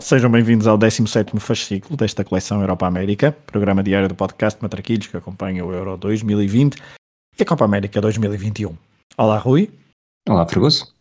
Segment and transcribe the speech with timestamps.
[0.00, 5.16] Sejam bem-vindos ao 17º fascículo desta coleção Europa América, programa diário do podcast Matraquilhos que
[5.16, 6.76] acompanha o Euro 2020
[7.38, 8.74] e a Copa América 2021.
[9.18, 9.70] Olá, Rui.
[10.26, 10.94] Olá, Fregoso.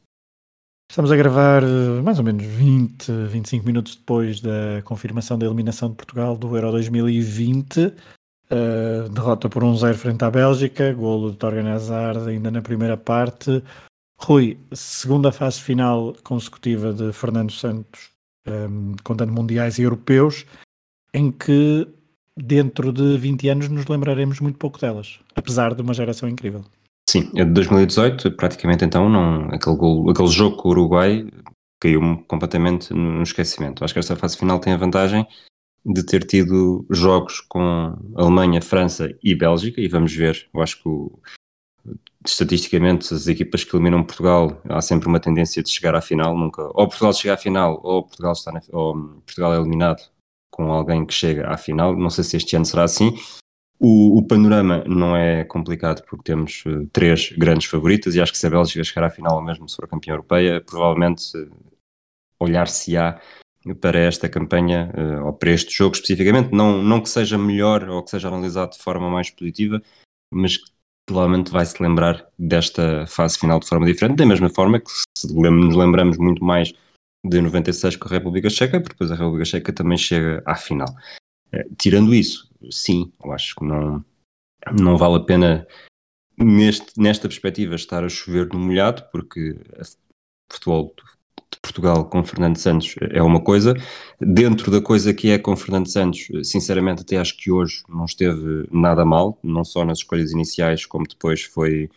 [0.92, 5.90] Estamos a gravar eh, mais ou menos 20, 25 minutos depois da confirmação da eliminação
[5.90, 7.86] de Portugal do Euro 2020.
[7.86, 7.94] Uh,
[8.50, 13.64] eh, derrota por 1-0 frente à Bélgica, golo de Torgan Hazard ainda na primeira parte.
[14.20, 20.46] Rui, segunda fase final consecutiva de Fernando Santos, um, ehm, contando mundiais e europeus,
[21.14, 21.88] em que
[22.36, 26.64] dentro de 20 anos nos lembraremos muito pouco delas, apesar de uma geração incrível.
[27.10, 31.28] Sim, é de 2018, praticamente então, não, aquele, gol, aquele jogo com o Uruguai
[31.82, 33.84] caiu-me completamente no esquecimento.
[33.84, 35.26] Acho que esta fase final tem a vantagem
[35.86, 40.90] de ter tido jogos com Alemanha, França e Bélgica, e vamos ver, eu acho que
[40.90, 41.20] o,
[42.26, 46.64] estatisticamente as equipas que eliminam Portugal há sempre uma tendência de chegar à final, nunca,
[46.64, 50.02] ou Portugal chega à final, ou Portugal, está na, ou Portugal é eliminado
[50.52, 53.16] com alguém que chega à final, não sei se este ano será assim,
[53.80, 58.38] o, o, panorama não é complicado porque temos uh, três grandes favoritas e acho que
[58.38, 61.50] se a Bélgica chegar à final, ou mesmo se for campeã europeia, provavelmente uh,
[62.42, 63.22] olhar-se-á
[63.80, 68.04] para esta campanha uh, ou para este jogo especificamente, não, não que seja melhor ou
[68.04, 69.82] que seja analisado de forma mais positiva,
[70.30, 70.70] mas que
[71.10, 75.34] provavelmente vai se lembrar desta fase final de forma diferente, da mesma forma que se
[75.34, 76.72] nos lembramos muito mais
[77.26, 80.88] de 96 com a República Checa, porque depois a República Checa também chega à final.
[81.80, 84.06] tirando isso, sim, eu acho que não,
[84.80, 85.68] não vale a pena
[86.38, 89.60] neste, nesta perspectiva estar a chover no molhado, porque
[90.52, 90.94] futebol
[91.52, 93.76] de Portugal com Fernando Santos é uma coisa.
[94.20, 98.68] Dentro da coisa que é com Fernando Santos, sinceramente, até acho que hoje não esteve
[98.72, 101.90] nada mal, não só nas escolhas iniciais, como depois foi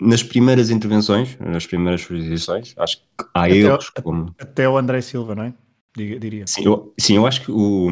[0.00, 2.74] nas primeiras intervenções, nas primeiras posições.
[2.76, 3.04] Acho que
[3.34, 3.88] há até erros.
[3.88, 4.34] O, como...
[4.38, 5.54] Até o André Silva, não é?
[5.96, 6.44] Diria.
[6.46, 7.88] Sim, eu, sim, eu acho que o,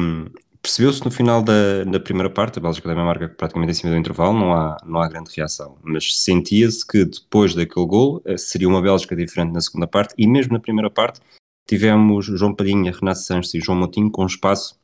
[0.63, 3.97] Percebeu-se no final da, da, primeira parte, a Bélgica também marca praticamente em cima do
[3.97, 8.69] intervalo, não há, não há grande reação, mas sentia-se que depois daquele gol eh, seria
[8.69, 11.19] uma Bélgica diferente na segunda parte e mesmo na primeira parte
[11.67, 14.79] tivemos João Padinha, Renato Sanches e João Moutinho com espaço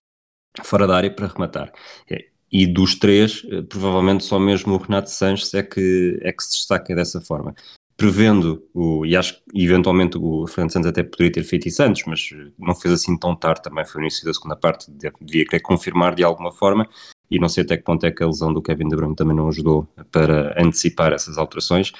[0.63, 1.71] fora da área para rematar.
[2.09, 6.43] Eh, e dos três, eh, provavelmente só mesmo o Renato Sanches é que, é que
[6.43, 7.55] se destaca dessa forma
[7.99, 12.05] prevendo o, e acho que eventualmente o Fernando Santos até poderia ter feito isso antes,
[12.07, 15.59] mas não fez assim tão tarde, também foi no início da segunda parte, devia querer
[15.59, 16.87] confirmar de alguma forma,
[17.29, 19.35] e não sei até que ponto é que a lesão do Kevin De Bruyne também
[19.35, 21.91] não ajudou para antecipar essas alterações.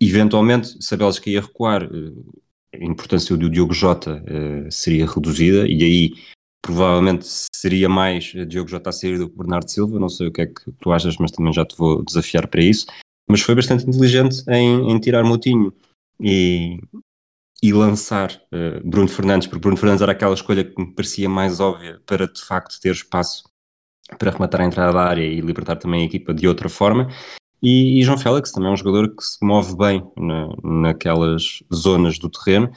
[0.00, 5.66] Eventualmente, se a Bélgica ia recuar, eh, a importância do Diogo Jota uh, seria reduzida,
[5.68, 6.12] e aí
[6.60, 7.24] provavelmente
[7.54, 10.46] seria mais Diogo Jota a sair do que Bernardo Silva, não sei o que é
[10.46, 12.86] que tu achas, mas também já te vou desafiar para isso
[13.28, 15.72] mas foi bastante inteligente em, em tirar Moutinho
[16.20, 16.78] e,
[17.62, 21.60] e lançar uh, Bruno Fernandes, porque Bruno Fernandes era aquela escolha que me parecia mais
[21.60, 23.44] óbvia para de facto ter espaço
[24.18, 27.08] para rematar a entrada da área e libertar também a equipa de outra forma.
[27.62, 32.18] E, e João Félix também é um jogador que se move bem na, naquelas zonas
[32.18, 32.70] do terreno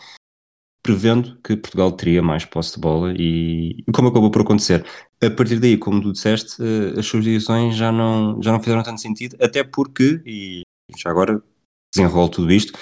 [0.81, 4.85] prevendo que Portugal teria mais posse de bola e como acabou por acontecer.
[5.21, 9.01] A partir daí, como tu disseste, eh, as substituições já não, já não fizeram tanto
[9.01, 10.61] sentido, até porque, e
[10.97, 11.41] já agora
[11.93, 12.77] desenrolo tudo isto,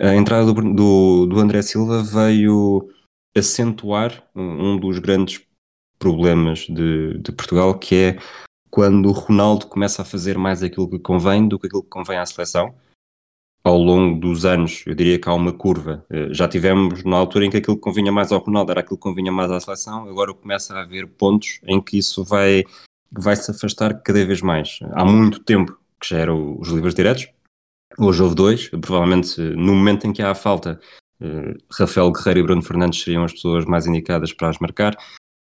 [0.00, 2.88] a entrada do, do, do André Silva veio
[3.36, 5.42] acentuar um dos grandes
[5.98, 8.18] problemas de, de Portugal, que é
[8.70, 12.18] quando o Ronaldo começa a fazer mais aquilo que convém do que aquilo que convém
[12.18, 12.74] à seleção
[13.62, 16.04] ao longo dos anos, eu diria que há uma curva.
[16.10, 18.96] Eh, já tivemos na altura em que aquilo que convinha mais ao Ronaldo era aquilo
[18.96, 22.64] que convinha mais à seleção, agora começa a haver pontos em que isso vai,
[23.12, 24.78] vai se afastar cada vez mais.
[24.92, 27.28] Há muito tempo que já eram os livros diretos,
[27.98, 30.80] hoje houve dois, provavelmente no momento em que há a falta,
[31.20, 34.96] eh, Rafael Guerreiro e Bruno Fernandes seriam as pessoas mais indicadas para as marcar.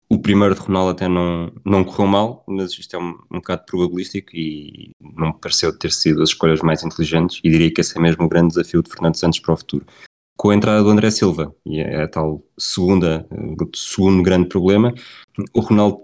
[0.07, 3.66] O primeiro de Ronaldo até não, não correu mal, mas isto é um, um bocado
[3.66, 7.98] probabilístico e não me pareceu ter sido as escolhas mais inteligentes e diria que esse
[7.98, 9.86] é mesmo o grande desafio de Fernando Santos para o futuro.
[10.38, 13.28] Com a entrada do André Silva, e é a tal segunda,
[13.74, 14.94] segundo grande problema,
[15.54, 16.04] o Ronaldo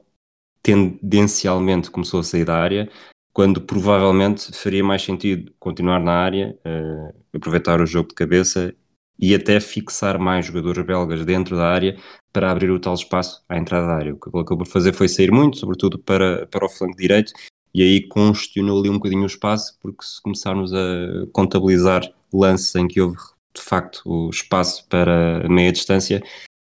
[0.64, 2.90] tendencialmente começou a sair da área,
[3.34, 8.74] quando provavelmente faria mais sentido continuar na área, uh, aproveitar o jogo de cabeça
[9.22, 11.96] e até fixar mais jogadores belgas dentro da área
[12.34, 14.14] para abrir o tal espaço à entrada da área.
[14.14, 17.32] O que ele acabou de fazer foi sair muito, sobretudo para, para o flanco direito,
[17.74, 22.02] e aí congestionou ali um bocadinho o espaço, porque se começarmos a contabilizar
[22.34, 23.18] lances em que houve
[23.54, 26.24] de facto o espaço para meia distância,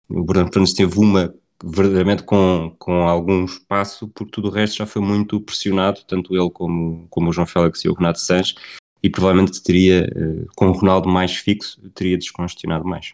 [0.08, 4.86] o Bruno Fernandes teve uma verdadeiramente com, com algum espaço, porque tudo o resto já
[4.86, 8.56] foi muito pressionado, tanto ele como, como o João Félix e o Renato Sanches,
[9.06, 13.14] e provavelmente teria, eh, com o Ronaldo mais fixo, teria descongestionado mais.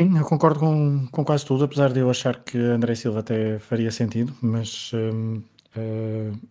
[0.00, 3.58] Sim, eu concordo com, com quase tudo, apesar de eu achar que André Silva até
[3.58, 5.42] faria sentido, mas, uh,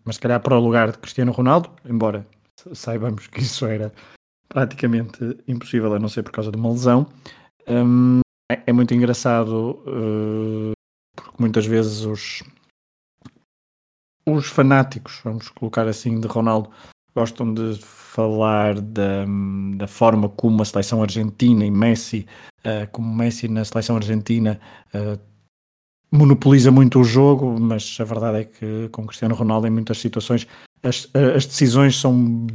[0.03, 2.27] mas se calhar para o lugar de Cristiano Ronaldo, embora
[2.75, 3.91] saibamos que isso era
[4.47, 7.07] praticamente impossível, a não ser por causa de uma lesão.
[7.67, 8.19] Um,
[8.51, 10.73] é, é, muito engraçado uh,
[11.15, 12.43] porque muitas vezes os,
[14.27, 16.69] os fanáticos, vamos colocar assim, de Ronaldo,
[17.15, 19.25] gostam de falar da,
[19.77, 22.25] da forma como a seleção argentina e Messi,
[22.59, 24.59] uh, como Messi na seleção argentina
[24.93, 25.19] uh,
[26.11, 30.47] monopoliza muito o jogo, mas a verdade é que com Cristiano Ronaldo em muitas situações
[30.83, 32.47] as, as decisões são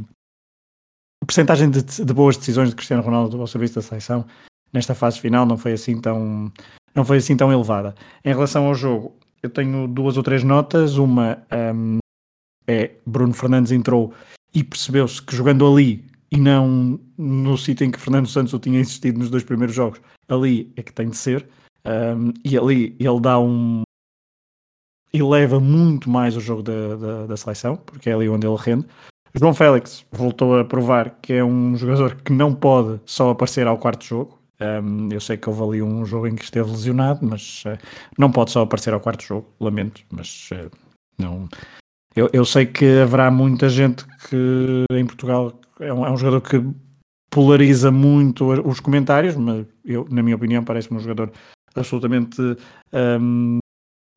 [1.21, 4.25] a percentagem de, de, boas decisões de Cristiano Ronaldo ao serviço da seleção
[4.73, 6.51] nesta fase final não foi assim tão
[6.93, 7.95] não foi assim tão elevada.
[8.23, 10.97] Em relação ao jogo, eu tenho duas ou três notas.
[10.97, 11.41] Uma
[11.73, 11.99] um,
[12.67, 14.13] é Bruno Fernandes entrou
[14.53, 18.79] e percebeu-se que jogando ali e não no sítio em que Fernando Santos o tinha
[18.79, 21.47] insistido nos dois primeiros jogos, ali é que tem de ser.
[21.85, 23.81] Um, e ali ele dá um.
[25.13, 28.85] eleva muito mais o jogo da, da, da, seleção, porque é ali onde ele rende.
[29.33, 33.77] João Félix voltou a provar que é um jogador que não pode só aparecer ao
[33.77, 34.39] quarto jogo.
[34.59, 37.77] Um, eu sei que houve ali um jogo em que esteve lesionado, mas uh,
[38.17, 40.69] não pode só aparecer ao quarto jogo, lamento, mas uh,
[41.17, 41.49] não.
[42.15, 46.41] Eu, eu, sei que haverá muita gente que em Portugal é um, é um jogador
[46.41, 46.61] que
[47.29, 51.31] polariza muito os comentários, mas eu, na minha opinião, parece-me um jogador
[51.73, 52.41] absolutamente
[52.93, 53.59] um,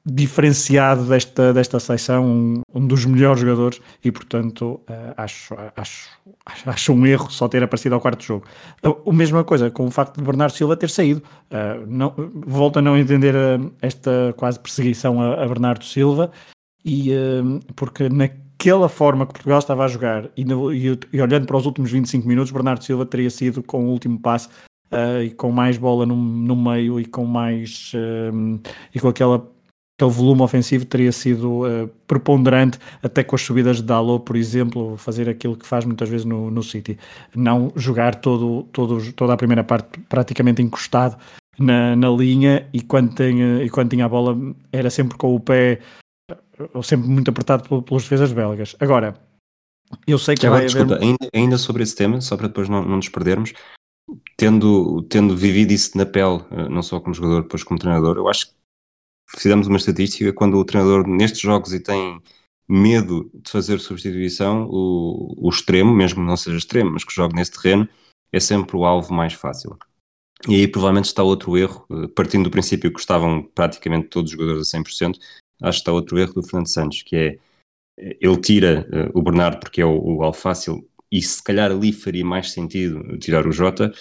[0.05, 6.11] diferenciado desta, desta seleção, um, um, dos melhores jogadores, e portanto uh, acho, acho,
[6.67, 8.45] acho um erro só ter aparecido ao quarto jogo.
[8.83, 11.23] A, mesma coisa com o facto de Bernardo Silva ter saído.
[11.51, 12.13] Uh, não,
[12.47, 16.31] volto a não entender uh, esta quase perseguição a, a Bernardo Silva,
[16.85, 17.11] e,
[17.75, 21.67] porque naquela forma que Portugal estava a jogar, e, no, e, e, olhando para os
[21.67, 24.49] últimos 25 minutos, Bernardo Silva teria sido com o último passe.
[25.25, 27.93] e com mais bola no, no meio e com mais
[28.95, 29.45] e com aquela
[29.97, 34.97] aquele volume ofensivo teria sido uh, preponderante, até com as subidas de Dalot, por exemplo,
[34.97, 36.99] fazer aquilo que faz muitas vezes no, no City,
[37.35, 41.17] não jogar todo, todo, toda a primeira parte praticamente encostado
[41.59, 44.37] na, na linha e quando, e quando tinha a bola
[44.73, 45.79] era sempre com o pé
[46.73, 48.77] ou sempre muito apertado pelos defesas belgas.
[48.81, 49.15] Agora,
[50.07, 51.05] eu sei que vai desculpa, haver...
[51.05, 53.53] ainda, ainda sobre esse tema, só para depois não, não nos perdermos,
[54.37, 58.29] tendo, tendo vivido isso na pele, eh, não só como jogador, depois como treinador, eu
[58.29, 58.55] acho que
[59.37, 62.21] fizemos uma estatística, quando o treinador nestes jogos e tem
[62.69, 67.53] medo de fazer substituição, o, o extremo, mesmo não seja extremo, mas que jogue nesse
[67.53, 67.89] terreno,
[68.33, 69.79] é sempre o alvo mais fácil.
[70.49, 74.37] E aí provavelmente está outro erro, eh, partindo do princípio que estavam praticamente todos os
[74.37, 75.19] jogadores a 100%,
[75.63, 77.39] acho que está outro erro do Fernando Santos, que é,
[77.99, 81.71] eh, ele tira uh, o Bernardo porque é o, o alvo fácil, e se calhar
[81.71, 83.93] ali faria mais sentido tirar o Jota,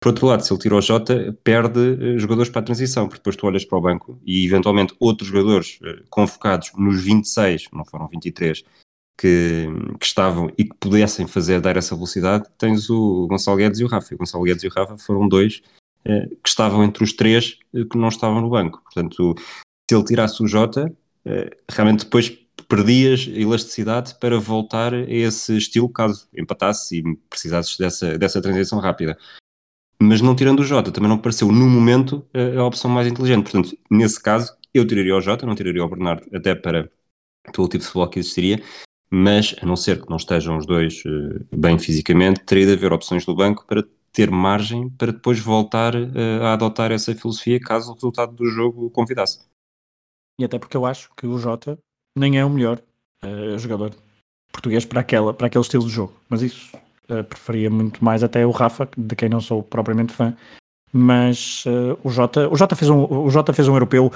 [0.00, 3.18] por outro lado, se ele tira o Jota, perde uh, jogadores para a transição, porque
[3.18, 7.84] depois tu olhas para o banco e eventualmente outros jogadores uh, convocados nos 26, não
[7.84, 8.64] foram 23,
[9.18, 9.66] que,
[9.98, 13.88] que, estavam e que pudessem fazer, dar essa velocidade, tens o Gonçalo Guedes e o
[13.88, 14.14] Rafa.
[14.14, 15.60] O Gonçalo Guedes e o Rafa foram dois
[16.42, 18.80] que estavam entre os três que não estavam no banco.
[18.82, 19.34] Portanto,
[19.90, 20.90] se ele tirasse o Jota,
[21.70, 22.30] realmente depois
[22.68, 29.18] perdias elasticidade para voltar a esse estilo caso empatasse e precisasses dessa, dessa transição rápida
[30.00, 33.42] mas não tirando o Jota, também não pareceu no momento a, opção mais inteligente.
[33.42, 36.90] Portanto, nesse caso, eu tiraria o Jota, não tiraria o Bernardo, até para
[37.52, 38.62] pelo tipo de futebol que existiria,
[39.10, 42.92] mas a não ser que não estejam os dois uh, bem fisicamente, teria de haver
[42.92, 47.90] opções no banco para ter margem para depois voltar uh, a adotar essa filosofia caso
[47.90, 49.40] o resultado do jogo convidasse.
[50.40, 51.78] E até porque eu acho que o Jota
[52.16, 52.80] nem é o melhor
[53.22, 53.92] uh, jogador
[54.50, 56.70] português para, aquela, para aquele estilo de jogo, mas isso
[57.10, 60.32] Uh, preferia muito mais até o Rafa, de quem não sou propriamente fã.
[60.92, 64.12] Mas uh, o, Jota, o, Jota fez um, o Jota fez um europeu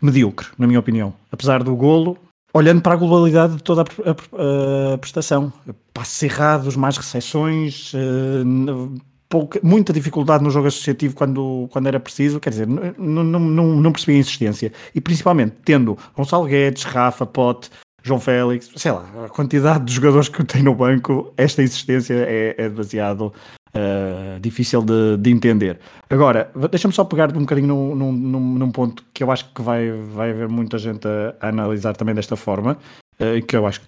[0.00, 1.12] medíocre, na minha opinião.
[1.30, 2.16] Apesar do golo,
[2.54, 5.52] olhando para a globalidade de toda a, a, a prestação.
[5.92, 8.98] Passos errados, mais recepções, uh,
[9.30, 12.40] pouca, muita dificuldade no jogo associativo quando, quando era preciso.
[12.40, 14.72] Quer dizer, não, não, percebi a insistência.
[14.94, 17.70] E principalmente tendo Gonçalo Guedes, Rafa, Pote,
[18.02, 22.54] João Félix, sei lá, a quantidade de jogadores que tem no banco, esta existência é,
[22.58, 23.32] é demasiado
[23.74, 25.78] uh, difícil de, de, entender.
[26.08, 29.90] Agora, deixa-me só pegar um bocadinho num, num, num, ponto que eu acho que vai,
[29.92, 32.78] vai haver muita gente a, a analisar também desta forma,
[33.20, 33.86] uh, que eu acho que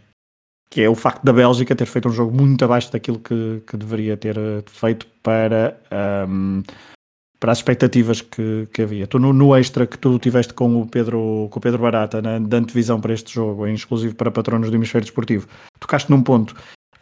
[0.72, 3.76] que é o facto da Bélgica ter feito um jogo muito abaixo daquilo que, que
[3.76, 5.78] deveria ter eh, feito para,
[6.26, 6.62] um,
[7.38, 9.06] para as expectativas que, que havia.
[9.06, 12.38] Tu no, no, extra que tu tiveste com o Pedro, com o Pedro Barata, na,
[12.38, 15.46] da antevisão para este jogo, em exclusivo para patronos do hemisfério desportivo,
[15.78, 16.52] tocaste num ponto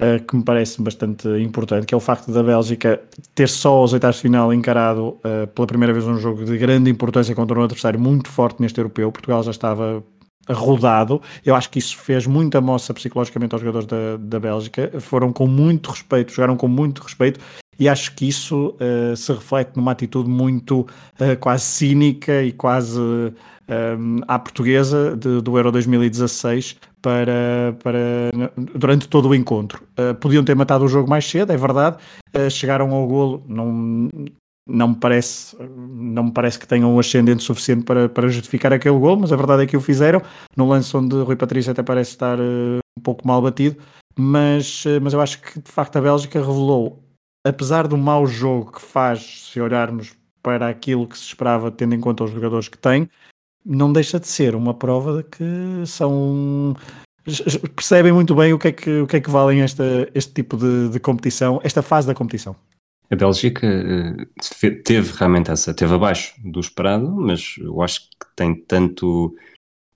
[0.01, 3.01] uh, que me parece bastante importante, que é o facto da Bélgica
[3.37, 6.91] ter só aos oitavos de final encarado uh, pela primeira vez um jogo de grande
[6.91, 9.13] importância contra um adversário muito forte neste europeu.
[9.13, 10.03] Portugal já estava
[10.49, 11.21] rodado.
[11.45, 14.91] Eu acho que isso fez muita moça psicologicamente aos jogadores da, da Bélgica.
[15.01, 17.41] Foram com muito respeito, jogaram com muito respeito
[17.81, 23.01] e acho que isso uh, se reflete numa atitude muito uh, quase cínica e quase
[23.01, 23.35] uh,
[24.29, 27.99] à portuguesa de, do Euro 2016 para, para
[28.75, 29.83] durante todo o encontro.
[30.21, 31.97] podiam ter matado o jogo mais cedo, é verdade.
[32.51, 34.09] chegaram ao golo, não,
[34.71, 38.99] não me parece, não me parece que tenham um ascendente suficiente para, para justificar aquele
[38.99, 40.23] gol, mas a verdade é que o fizeram,
[40.57, 43.77] no lance onde Rui Patrício até parece estar uh, um pouco mal batido,
[44.17, 47.03] mas, uh, mas eu acho que de facto a Bélgica revelou,
[47.45, 52.01] apesar do mau jogo que faz, se olharmos para aquilo que se esperava, tendo em
[52.01, 53.09] conta os jogadores que tem,
[53.65, 56.75] não deixa de ser uma prova de que são
[57.77, 60.57] percebem muito bem o que é que, o que, é que valem esta, este tipo
[60.57, 62.57] de, de competição, esta fase da competição.
[63.11, 68.55] A Bélgica uh, teve realmente essa, teve abaixo do esperado, mas eu acho que tem
[68.55, 69.35] tanto,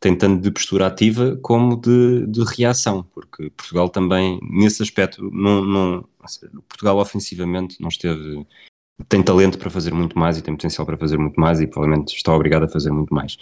[0.01, 5.65] tem tanto de postura ativa como de, de reação, porque Portugal também, nesse aspecto, não,
[5.65, 6.09] não,
[6.69, 8.45] Portugal ofensivamente não esteve,
[9.09, 12.17] tem talento para fazer muito mais e tem potencial para fazer muito mais e provavelmente
[12.17, 13.37] está obrigado a fazer muito mais.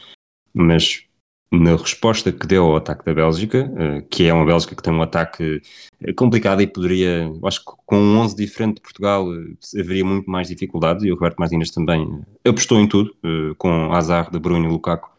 [0.52, 1.07] Mas
[1.52, 4.92] na resposta que deu ao ataque da Bélgica, uh, que é uma Bélgica que tem
[4.92, 5.61] um ataque
[6.00, 10.30] eh, complicado e poderia, acho que com um 11 diferente de Portugal uh, haveria muito
[10.30, 13.14] mais dificuldade e o Roberto Martínez também apostou em tudo,
[13.59, 15.11] com Azar, De Bruyne e Lukaku,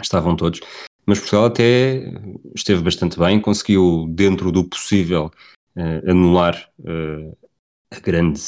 [0.00, 0.60] estavam todos.
[1.04, 2.10] Mas Portugal até
[2.54, 5.30] esteve bastante bem, conseguiu dentro do possível
[6.06, 6.70] anular
[7.92, 8.40] a grande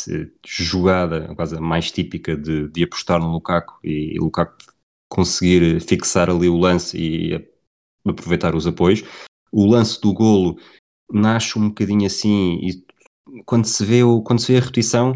[0.47, 4.57] jogada, quase a mais típica de, de apostar no Lukaku e, e Lukaku
[5.13, 7.49] conseguir fixar ali o lance e
[8.03, 9.05] aproveitar os apoios.
[9.53, 10.59] O lance do golo
[11.13, 12.83] nasce um bocadinho assim e
[13.45, 15.15] quando se vê, o, quando se vê a repetição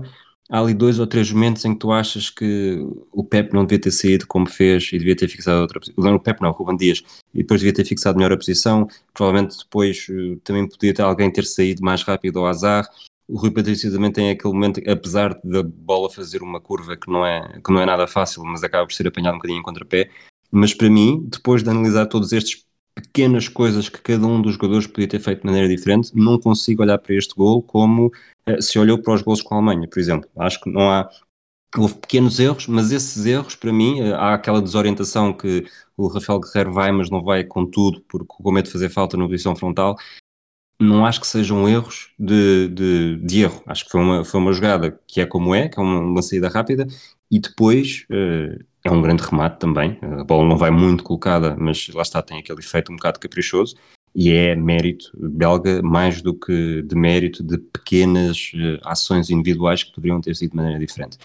[0.51, 2.79] há ali dois ou três momentos em que tu achas que
[3.11, 6.15] o Pep não devia ter saído como fez e devia ter fixado outra posição.
[6.15, 8.87] O Pep não, o Ruben Dias, e depois devia ter fixado melhor a posição.
[9.15, 12.87] Provavelmente depois uh, também podia ter alguém ter saído mais rápido ao azar
[13.29, 17.27] o Rui Patrício também tem aquele momento, apesar da bola fazer uma curva que não
[17.27, 20.11] é, que não é nada fácil, mas acaba por ser apanhado um bocadinho em contrapé.
[20.51, 22.65] Mas para mim, depois de analisar todos estes
[22.95, 26.83] pequenas coisas que cada um dos jogadores podia ter feito de maneira diferente, não consigo
[26.83, 28.13] olhar para este gol como
[28.47, 30.29] eh, se olhou para os gols com a Alemanha, por exemplo.
[30.39, 31.09] Acho que não há.
[31.77, 35.67] Houve pequenos erros, mas esses erros, para mim, eh, há aquela desorientação que
[35.97, 39.17] o Rafael Guerreiro vai, mas não vai com tudo, porque com medo de fazer falta
[39.17, 39.97] na posição frontal
[40.79, 43.63] não acho que sejam erros de, de, de, erro.
[43.67, 46.23] Acho que foi uma, foi uma jogada que é como é, que é uma, uma
[46.23, 46.87] saída rápida,
[47.31, 49.99] e depois uh, é um grande remate também.
[50.03, 53.75] A bola não vai muito colocada, mas lá está, tem aquele efeito um bocado caprichoso,
[54.15, 59.93] e é mérito belga mais do que de mérito de pequenas uh, ações individuais que
[59.93, 61.19] poderiam ter sido de maneira diferente.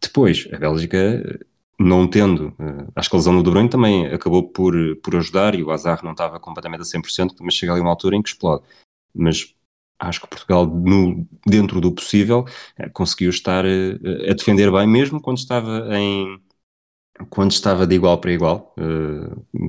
[0.00, 1.40] Depois, a Bélgica
[1.78, 5.62] não tendo, uh, acho que a lesão do Bruyne também acabou por, por ajudar e
[5.62, 8.62] o Azar não estava completamente a 100%, mas chega ali uma altura em que explode
[9.14, 9.54] mas
[9.98, 12.44] acho que Portugal, no, dentro do possível,
[12.78, 16.40] eh, conseguiu estar uh, a defender bem, mesmo quando estava em
[17.28, 18.74] quando estava de igual para igual,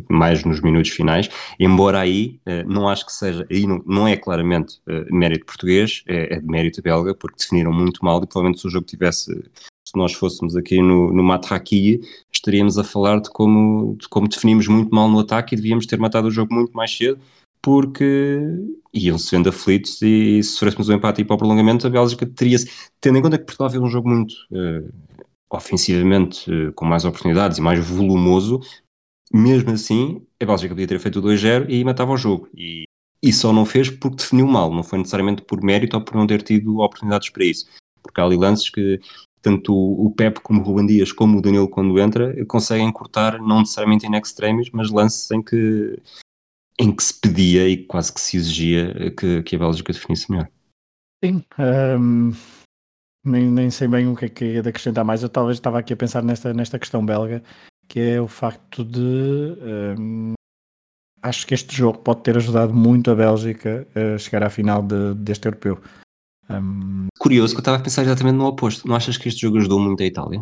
[0.09, 1.29] mais nos minutos finais,
[1.59, 4.79] embora aí não acho que seja, aí não, não é claramente
[5.09, 8.69] mérito português, é, é de mérito belga, porque definiram muito mal e provavelmente se o
[8.69, 9.33] jogo tivesse,
[9.85, 11.99] se nós fôssemos aqui no, no Matraquia,
[12.31, 15.99] estaríamos a falar de como, de como definimos muito mal no ataque e devíamos ter
[15.99, 17.19] matado o jogo muito mais cedo
[17.61, 18.39] porque
[18.93, 22.69] iam-se vendo aflitos e se sofrêssemos um empate e para o prolongamento, a Bélgica teria-se,
[22.99, 24.91] tendo em conta que Portugal fez um jogo muito uh,
[25.49, 28.59] ofensivamente, uh, com mais oportunidades e mais volumoso,
[29.33, 32.49] mesmo assim, a Bélgica podia ter feito o 2-0 e matava o jogo.
[32.55, 32.83] E,
[33.23, 36.27] e só não fez porque definiu mal, não foi necessariamente por mérito ou por não
[36.27, 37.65] ter tido oportunidades para isso.
[38.03, 38.99] Porque há ali lances que
[39.41, 43.59] tanto o Pep como o Ruben Dias como o Danilo quando entra conseguem cortar não
[43.59, 45.97] necessariamente em extremis, mas lances em que
[46.79, 50.49] em que se pedia e quase que se exigia que, que a Bélgica definisse melhor.
[51.23, 51.43] Sim,
[51.99, 52.31] um,
[53.23, 55.21] nem, nem sei bem o que é que é de acrescentar mais.
[55.21, 57.43] Eu talvez estava aqui a pensar nesta, nesta questão belga,
[57.87, 58.99] que é o facto de.
[58.99, 60.33] Um,
[61.21, 65.13] acho que este jogo pode ter ajudado muito a Bélgica a chegar à final de,
[65.15, 65.79] deste europeu.
[66.49, 67.07] Um...
[67.19, 68.87] Curioso que eu estava a pensar exatamente no oposto.
[68.87, 70.41] Não achas que este jogo ajudou muito a Itália?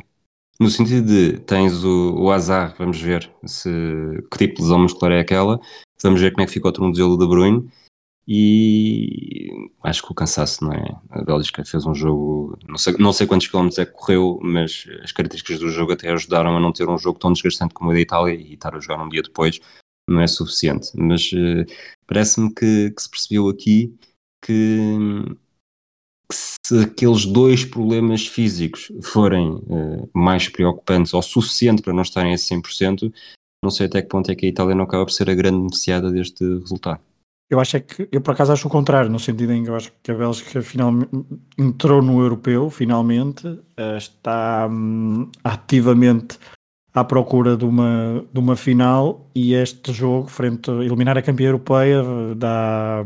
[0.60, 3.70] No sentido de tens o, o azar, vamos ver se
[4.32, 5.60] que tipo de lesão muscular é aquela,
[6.04, 7.70] vamos ver como é que ficou o tornozelo de Bruyne,
[8.32, 9.50] e
[9.84, 10.86] acho que o cansaço, não é?
[11.10, 14.86] A Bélgica fez um jogo, não sei, não sei quantos quilómetros é que correu, mas
[15.04, 17.94] as características do jogo até ajudaram a não ter um jogo tão desgastante como o
[17.94, 19.60] da Itália e estar a jogar um dia depois
[20.08, 20.92] não é suficiente.
[20.96, 21.66] Mas uh,
[22.06, 23.98] parece-me que, que, se percebeu aqui
[24.46, 24.96] que,
[26.32, 32.38] se aqueles dois problemas físicos forem uh, mais preocupantes ou suficiente para não estarem a
[32.38, 33.12] 100%,
[33.64, 35.58] não sei até que ponto é que a Itália não acaba por ser a grande
[35.58, 37.00] beneficiada deste resultado.
[37.50, 39.76] Eu acho é que, eu por acaso acho o contrário, no sentido em que eu
[39.76, 41.10] acho que a Bélgica finalmente
[41.58, 46.38] entrou no europeu, finalmente, uh, está um, ativamente
[46.94, 51.48] à procura de uma, de uma final e este jogo, frente a eliminar a campeã
[51.48, 52.04] europeia,
[52.36, 53.04] dá,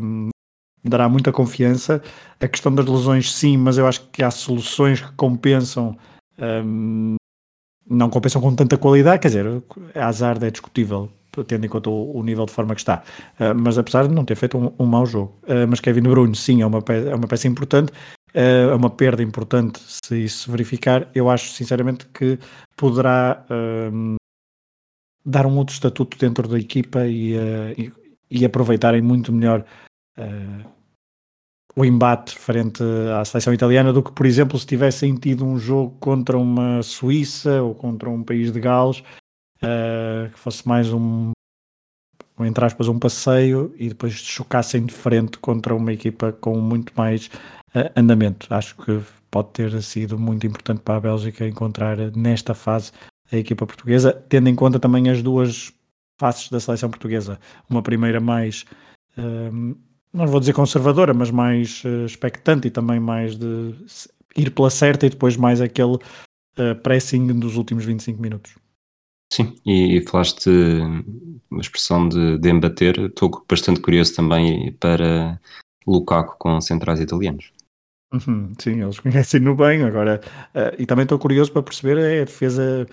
[0.84, 2.02] dará muita confiança.
[2.40, 5.98] A questão das lesões, sim, mas eu acho que há soluções que compensam,
[6.66, 7.16] um,
[7.90, 9.64] não compensam com tanta qualidade, quer dizer,
[9.96, 11.10] a Hazard é discutível
[11.48, 13.02] tendo em conta o, o, nível de forma que está.
[13.40, 15.34] Uh, mas apesar de não ter feito um, um mau jogo.
[15.44, 18.76] Uh, mas Kevin De Bruyne, sim, é uma, peça, é uma peça importante, uh, é
[18.76, 21.10] uma perda importante se isso verificar.
[21.16, 22.38] Eu acho, sinceramente, que
[22.76, 23.44] poderá
[25.26, 27.34] dar um outro estatuto dentro da equipa e,
[27.78, 27.92] e,
[28.30, 29.66] e aproveitarem muito melhor
[31.76, 32.84] o embate frente
[33.20, 37.62] à seleção italiana do que, por exemplo, se tivessem tido um jogo contra uma Suíça
[37.64, 39.04] ou contra um país de Gales
[39.64, 41.32] uh, que fosse mais um,
[42.40, 47.28] entre aspas, um passeio e depois chocassem de frente contra uma equipa com muito mais
[47.76, 48.54] uh, andamento.
[48.54, 49.02] Acho que
[49.32, 52.92] pode ter sido muito importante para a Bélgica encontrar nesta fase
[53.32, 55.74] a equipa portuguesa, tendo em conta também as duas
[56.20, 57.40] faces da seleção portuguesa.
[57.68, 58.66] Uma primeira mais,
[59.18, 59.76] uh,
[60.14, 63.74] não vou dizer conservadora, mas mais uh, expectante e também mais de
[64.36, 68.56] ir pela certa e depois mais aquele uh, pressing dos últimos 25 minutos.
[69.32, 70.48] Sim, e, e falaste
[71.50, 73.00] uma expressão de, de embater.
[73.00, 75.40] Estou bastante curioso também para
[75.88, 77.52] Lukaku com centrais italianos.
[78.14, 79.84] Uhum, sim, eles conhecem-no bem.
[79.84, 80.22] Agora,
[80.54, 82.88] uh, e também estou curioso para perceber a defesa,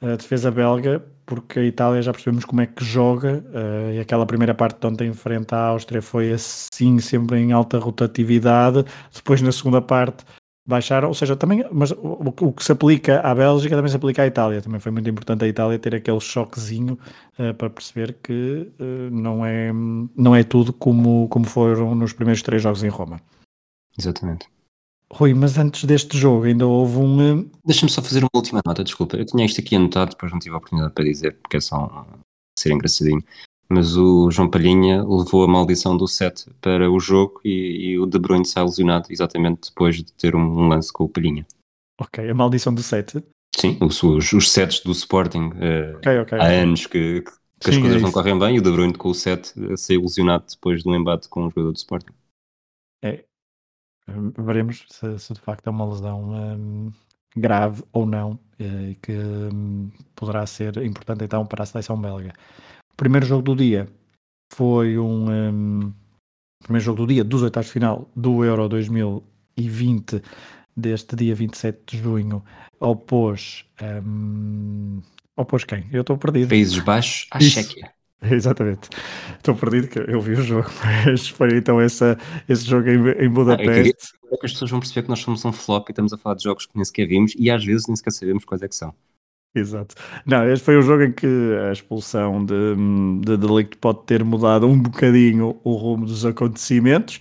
[0.00, 3.44] a defesa belga, porque a Itália já percebemos como é que joga.
[3.48, 7.52] Uh, e aquela primeira parte de ontem em frente à Áustria foi assim, sempre em
[7.52, 8.84] alta rotatividade.
[9.14, 10.24] Depois, na segunda parte,
[10.66, 14.22] baixaram, ou seja, também, mas o, o, que se aplica à Bélgica também se aplica
[14.22, 14.62] à Itália.
[14.62, 16.98] Também foi muito importante a Itália ter aquele choquezinho
[17.38, 19.70] uh, para perceber que uh, não, é,
[20.16, 23.20] não é tudo como, como foram nos primeiros três jogos em Roma.
[23.98, 24.46] Exatamente.
[25.12, 27.40] Rui, mas antes deste jogo ainda houve um.
[27.40, 27.50] Uh...
[27.64, 29.16] Deixa-me só fazer uma última nota, desculpa.
[29.16, 32.06] Eu tinha isto aqui anotado, depois não tive a oportunidade para dizer, porque é só
[32.58, 33.22] ser engraçadinho
[33.68, 38.06] mas o João Palhinha levou a maldição do set para o jogo e, e o
[38.06, 41.46] De Bruyne sai lesionado exatamente depois de ter um, um, lance com o Palhinha.
[42.00, 43.22] Ok, a maldição do set?
[43.54, 46.58] Sim, os, os, sets do Sporting uh, okay, okay, há okay.
[46.60, 47.22] anos que,
[47.60, 49.52] que Sim, as coisas é não correm bem e o De Bruyne com o set
[49.76, 52.12] saiu lesionado depois do embate com o jogador do Sporting.
[54.38, 56.92] Veremos se, se de facto é uma lesão um,
[57.36, 62.32] grave ou não e que um, poderá ser importante então para a seleção belga
[62.96, 63.86] primeiro jogo do dia
[64.52, 65.92] foi um, um
[66.62, 70.22] primeiro jogo do dia dos oitavos de final do Euro 2020
[70.76, 72.42] deste dia 27 de junho
[72.80, 75.00] opôs um,
[75.38, 75.86] opôs quem?
[75.92, 76.48] Eu estou perdido.
[76.48, 77.92] Países Baixos à Chequia.
[78.30, 78.88] Exatamente.
[79.36, 80.68] Estou perdido que eu vi o jogo,
[81.06, 84.12] mas foi então essa, esse jogo em, em Budapeste.
[84.24, 86.18] Ah, é que as pessoas vão perceber que nós somos um flop e estamos a
[86.18, 88.68] falar de jogos que nem sequer vimos e às vezes nem sequer sabemos quais é
[88.68, 88.94] que são.
[89.54, 89.94] Exato.
[90.26, 91.26] Não, este foi um jogo em que
[91.68, 92.76] a expulsão de,
[93.24, 97.20] de Delicto pode ter mudado um bocadinho o rumo dos acontecimentos,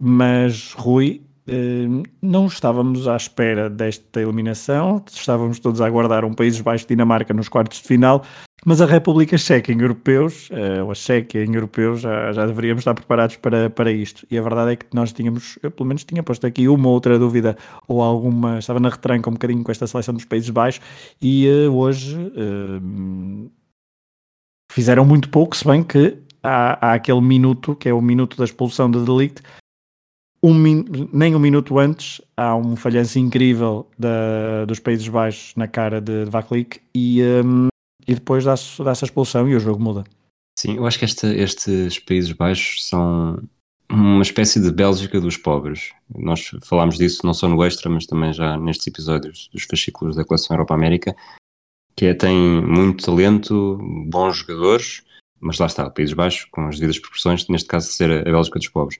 [0.00, 1.86] mas Rui, eh,
[2.22, 7.80] não estávamos à espera desta eliminação, estávamos todos a aguardar um Países Baixos-Dinamarca nos quartos
[7.82, 8.24] de final,
[8.68, 12.80] mas a República Checa em europeus, eh, ou a Chequia em europeus, já, já deveríamos
[12.80, 14.26] estar preparados para, para isto.
[14.28, 17.16] E a verdade é que nós tínhamos, eu pelo menos tinha posto aqui uma outra
[17.16, 20.84] dúvida, ou alguma, estava na retranca um bocadinho com esta seleção dos Países Baixos,
[21.22, 23.50] e uh, hoje uh,
[24.72, 28.44] fizeram muito pouco, se bem que há, há, aquele minuto, que é o minuto da
[28.44, 29.42] expulsão de Delict,
[30.42, 30.60] um,
[31.12, 36.24] nem um minuto antes há um falhanço incrível da, dos Países Baixos na cara de,
[36.24, 37.68] de Vaklik e um,
[38.06, 40.04] e depois dá-se dá a expulsão e o jogo muda.
[40.58, 43.42] Sim, eu acho que esta, estes Países Baixos são
[43.90, 45.92] uma espécie de Bélgica dos pobres.
[46.14, 50.24] Nós falámos disso não só no Extra, mas também já nestes episódios dos fascículos da
[50.24, 51.14] coleção Europa-América,
[51.94, 55.02] que é, tem muito talento, bons jogadores,
[55.40, 58.68] mas lá está, Países Baixos, com as devidas proporções, neste caso ser a Bélgica dos
[58.68, 58.98] pobres.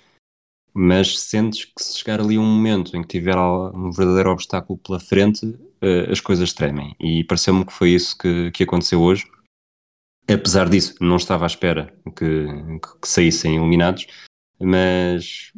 [0.79, 5.01] Mas sentes que se chegar ali um momento em que tiver um verdadeiro obstáculo pela
[5.01, 6.95] frente, uh, as coisas tremem.
[7.01, 9.27] E pareceu-me que foi isso que, que aconteceu hoje.
[10.29, 12.47] Apesar disso, não estava à espera que,
[13.01, 14.07] que saíssem eliminados,
[14.61, 15.53] mas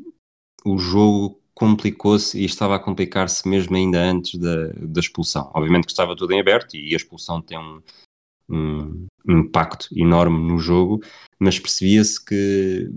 [0.64, 5.50] o jogo complicou-se e estava a complicar-se mesmo ainda antes da, da expulsão.
[5.52, 7.82] Obviamente que estava tudo em aberto e a expulsão tem um,
[8.48, 11.02] um impacto enorme no jogo,
[11.38, 12.90] mas percebia-se que,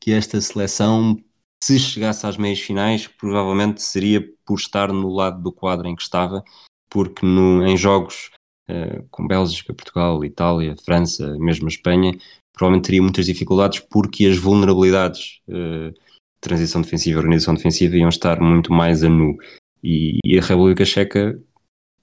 [0.00, 1.16] que esta seleção,
[1.62, 6.02] se chegasse às meias finais, provavelmente seria por estar no lado do quadro em que
[6.02, 6.42] estava,
[6.90, 8.32] porque no, em jogos
[8.68, 12.18] uh, com Bélgica, Portugal, Itália, França, mesmo Espanha,
[12.52, 15.94] provavelmente teria muitas dificuldades porque as vulnerabilidades uh,
[16.40, 19.36] transição defensiva e organização defensiva iam estar muito mais a nu.
[19.84, 21.40] E, e a República Checa,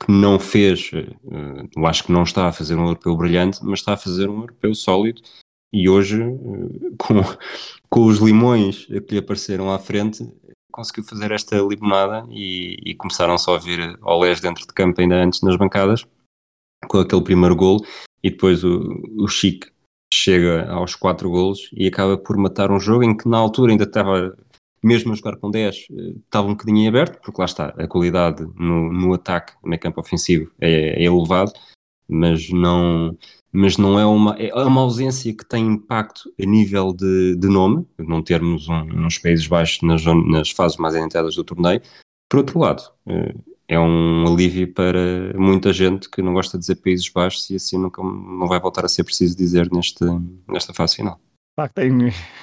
[0.02, 3.80] que não fez, uh, eu acho que não está a fazer um europeu brilhante, mas
[3.80, 5.22] está a fazer um europeu sólido.
[5.72, 7.16] E hoje, uh, com,
[7.90, 10.28] com os limões que lhe apareceram à frente,
[10.72, 15.16] conseguiu fazer esta limonada e, e começaram só a vir olés dentro de campo ainda
[15.16, 16.06] antes nas bancadas,
[16.88, 17.84] com aquele primeiro gol,
[18.24, 19.66] e depois o, o Chic
[20.12, 23.84] chega aos 4 golos e acaba por matar um jogo em que na altura ainda
[23.84, 24.36] estava,
[24.84, 28.44] mesmo a jogar com 10, eh, estava um bocadinho aberto, porque lá está, a qualidade
[28.56, 31.52] no, no ataque, no campo ofensivo é, é elevado,
[32.08, 33.16] mas não,
[33.52, 37.86] mas não é uma, é uma ausência que tem impacto a nível de, de nome,
[37.98, 41.82] não termos um, uns Países Baixos nas, nas fases mais adiantadas do torneio.
[42.30, 43.34] Por outro lado, eh,
[43.68, 47.78] é um alívio para muita gente que não gosta de dizer Países Baixos e assim
[47.78, 50.04] nunca não vai voltar a ser preciso dizer neste,
[50.48, 51.20] nesta fase final.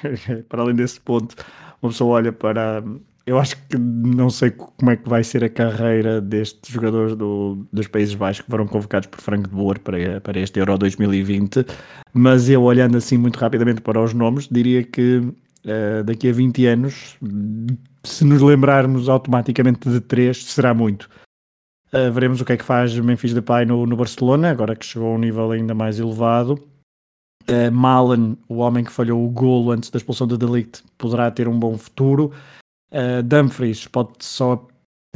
[0.47, 1.35] Para além desse ponto,
[1.81, 2.83] uma pessoa olha para.
[3.27, 7.67] Eu acho que não sei como é que vai ser a carreira destes jogadores do,
[7.73, 11.65] dos Países Baixos que foram convocados por Frank de Boer para, para este Euro 2020,
[12.13, 16.65] mas eu olhando assim muito rapidamente para os nomes, diria que uh, daqui a 20
[16.67, 17.17] anos
[18.01, 21.09] se nos lembrarmos automaticamente de três, será muito.
[21.91, 25.09] Uh, veremos o que é que faz Memphis Depay no, no Barcelona, agora que chegou
[25.09, 26.53] a um nível ainda mais elevado.
[27.49, 31.49] Uh, Malen, o homem que falhou o golo antes da expulsão de Delict, poderá ter
[31.49, 32.31] um bom futuro.
[32.91, 34.67] Uh, Dumfries pode só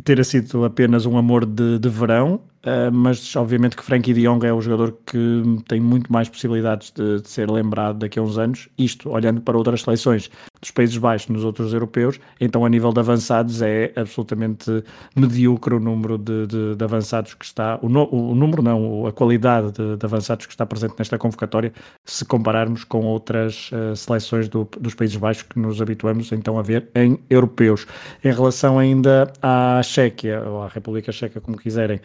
[0.03, 4.45] ter sido apenas um amor de, de verão, Uh, mas obviamente que Frankie de Jong
[4.45, 8.37] é o jogador que tem muito mais possibilidades de, de, ser lembrado daqui a uns
[8.37, 8.69] anos.
[8.77, 10.29] Isto olhando para outras seleções
[10.61, 14.83] dos Países Baixos nos outros europeus, então a nível de avançados é absolutamente
[15.15, 19.11] medíocre o número de, de, de avançados que está, o, no, o, número não, a
[19.11, 21.73] qualidade de, avançados que está presente nesta convocatória,
[22.05, 26.61] se compararmos com outras uh, seleções do, dos Países Baixos que nos habituamos então a
[26.61, 27.87] ver em europeus.
[28.23, 31.99] Em relação ainda à Chequia, ou à República Checa, como quiserem,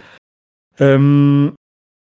[0.80, 1.52] um,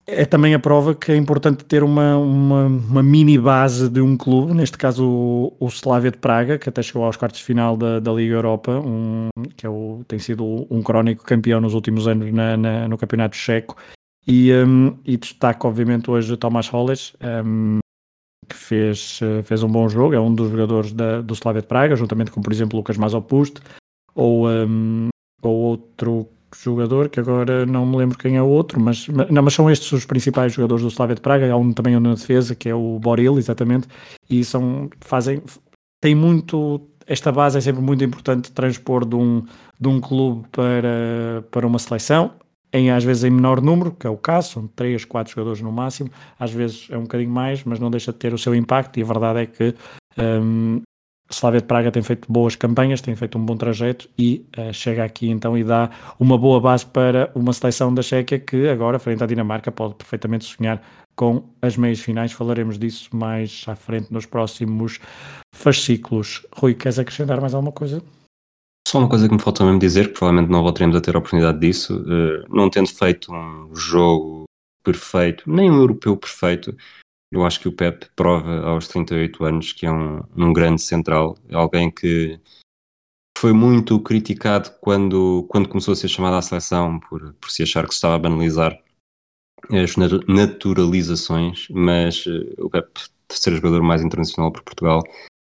[0.08, 4.16] é também a prova que é importante ter uma, uma, uma, mini base de um
[4.16, 7.76] clube, neste caso o, o Slavia de Praga, que até chegou aos quartos de final
[7.76, 12.08] da, da Liga Europa, um, que é o, tem sido um crónico campeão nos últimos
[12.08, 13.76] anos na, na, no Campeonato Checo.
[14.26, 17.14] E, um, e destaco, obviamente, hoje o Tomás Holles,
[18.48, 21.96] que fez, fez um bom jogo, é um dos jogadores da, do Slavia de Praga,
[21.96, 23.60] juntamente com, por exemplo, Lucas Mazopust,
[24.14, 24.46] ou,
[25.42, 29.54] ou outro jogador, que agora não me lembro quem é o outro, mas, não, mas
[29.54, 32.70] são estes os principais jogadores do Slavia de Praga, há um também na defesa, que
[32.70, 33.88] é o Boril, exatamente,
[34.30, 35.42] e são, fazem,
[36.02, 39.44] tem muito, esta base é sempre muito importante transpor de um,
[39.80, 42.32] de um clube para, para uma seleção,
[42.72, 45.72] em, às vezes em menor número, que é o caso, são 3, 4 jogadores no
[45.72, 49.00] máximo, às vezes é um bocadinho mais, mas não deixa de ter o seu impacto,
[49.00, 49.76] e a verdade é que
[50.18, 50.82] um,
[51.30, 55.04] Slavia de Praga tem feito boas campanhas, tem feito um bom trajeto e uh, chega
[55.04, 59.24] aqui então e dá uma boa base para uma seleção da Chequia que agora, frente
[59.24, 60.82] à Dinamarca, pode perfeitamente sonhar
[61.16, 62.32] com as meias finais.
[62.32, 65.00] Falaremos disso mais à frente nos próximos
[65.54, 66.46] fascículos.
[66.56, 68.02] Rui, queres acrescentar mais alguma coisa?
[68.88, 71.20] Só uma coisa que me faltou mesmo dizer, que provavelmente não voltaremos a ter a
[71.20, 74.46] oportunidade disso, uh, não tendo feito um jogo
[74.82, 76.74] perfeito, nem um europeu perfeito,
[77.32, 81.38] eu acho que o Pep prova aos 38 anos que é um, um grande central,
[81.52, 82.40] alguém que
[83.38, 87.86] foi muito criticado quando, quando começou a ser chamado à seleção por, por se achar
[87.86, 88.82] que se estava a banalizar
[89.70, 89.96] as
[90.28, 92.88] naturalizações, mas uh, o Pep,
[93.28, 95.04] terceiro jogador mais internacional por Portugal,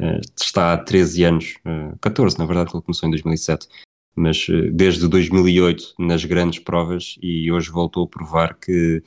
[0.01, 3.67] uh, está há 13 anos, uh, eh, 14 na verdade, ele começou em 2007,
[4.15, 9.01] mas desde 2008 nas grandes provas e hoje voltou a provar que,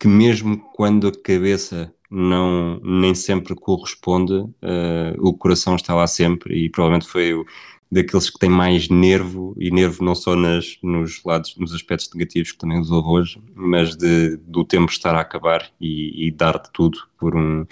[0.00, 6.54] que mesmo quando a cabeça não nem sempre corresponde, uh, o coração está lá sempre
[6.54, 7.44] e provavelmente foi o,
[7.90, 12.52] daqueles que têm mais nervo, e nervo não só nas, nos lados, nos aspectos negativos
[12.52, 16.70] que também usou hoje, mas de, do tempo estar a acabar e, e, dar de
[16.72, 17.66] tudo por, um,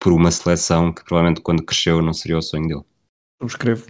[0.00, 2.84] por uma seleção que provavelmente quando cresceu não seria o sonho dele.
[3.40, 3.86] Subscrevo.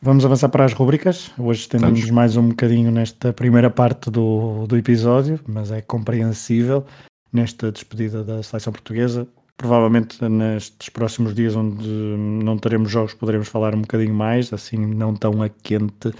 [0.00, 1.32] Vamos avançar para as rubricas.
[1.38, 6.84] Hoje estendemos mais um bocadinho nesta primeira parte do, do episódio, mas é compreensível
[7.32, 9.26] nesta despedida da seleção portuguesa.
[9.56, 15.14] Provavelmente nestes próximos dias, onde não teremos jogos, poderemos falar um bocadinho mais, assim, não
[15.14, 16.12] tão a quente.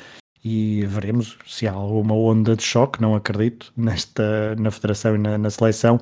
[0.42, 5.36] E veremos se há alguma onda de choque, não acredito, nesta, na Federação e na,
[5.36, 5.98] na seleção.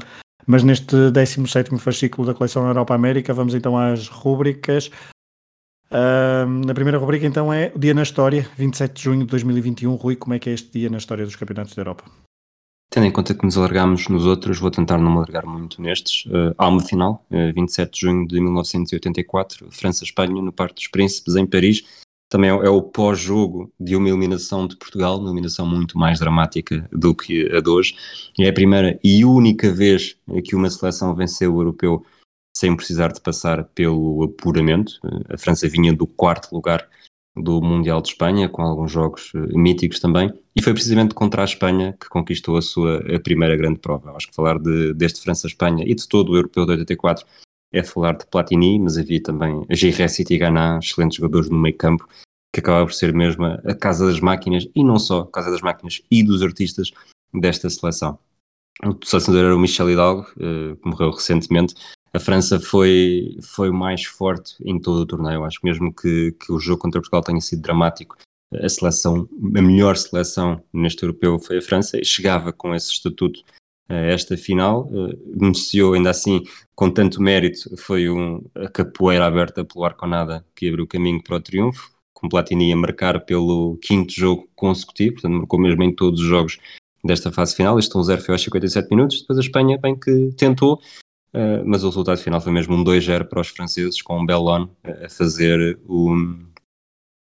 [0.46, 4.90] Mas neste 17 fascículo da coleção Europa-América, vamos então às rúbricas.
[5.90, 9.94] Uh, na primeira rubrica, então, é o Dia na História, 27 de junho de 2021.
[9.94, 12.04] Rui, como é que é este dia na história dos campeonatos da Europa?
[12.94, 16.26] Tendo em conta que nos alargámos nos outros, vou tentar não me alargar muito nestes.
[16.26, 21.34] Uh, há uma final, uh, 27 de junho de 1984, França-Espanha, no Parque dos Príncipes,
[21.34, 21.82] em Paris.
[22.28, 26.88] Também é, é o pós-jogo de uma eliminação de Portugal, uma eliminação muito mais dramática
[26.92, 27.96] do que a de hoje.
[28.38, 32.06] E é a primeira e única vez que uma seleção venceu o europeu
[32.56, 35.00] sem precisar de passar pelo apuramento.
[35.28, 36.88] A França vinha do quarto lugar
[37.36, 41.44] do Mundial de Espanha, com alguns jogos eh, míticos também, e foi precisamente contra a
[41.44, 44.12] Espanha que conquistou a sua a primeira grande prova.
[44.16, 47.26] Acho que falar de, deste França-Espanha e de todo o Europeu de 84
[47.72, 52.08] é falar de Platini, mas havia também Giresse e Tigana, excelentes jogadores no meio campo,
[52.52, 55.60] que acaba por ser mesmo a casa das máquinas, e não só a casa das
[55.60, 56.92] máquinas, e dos artistas
[57.34, 58.16] desta seleção.
[58.84, 61.74] O selecionador era o Michel Hidalgo, eh, que morreu recentemente,
[62.14, 65.44] a França foi, foi mais forte em todo o torneio.
[65.44, 68.16] Acho mesmo que, que o jogo contra Portugal tenha sido dramático.
[68.54, 73.42] A seleção, a melhor seleção neste europeu foi a França e chegava com esse estatuto
[73.88, 74.88] a esta final.
[74.92, 76.44] Uh, ainda assim
[76.76, 77.76] com tanto mérito.
[77.76, 81.90] Foi um, a capoeira aberta pelo Arconada que abriu o caminho para o triunfo.
[82.12, 86.58] Com Platini a marcar pelo quinto jogo consecutivo, portanto marcou mesmo em todos os jogos
[87.02, 87.76] desta fase final.
[87.76, 89.20] Este 1-0 foi aos 57 minutos.
[89.20, 90.80] Depois a Espanha, bem que tentou,
[91.34, 94.68] Uh, mas o resultado final foi mesmo um 2-0 para os franceses, com o Bellon
[94.84, 96.14] a fazer o,